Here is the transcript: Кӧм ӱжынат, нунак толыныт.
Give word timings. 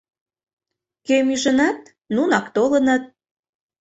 Кӧм 1.05 1.27
ӱжынат, 1.35 1.79
нунак 2.13 2.45
толыныт. 2.55 3.03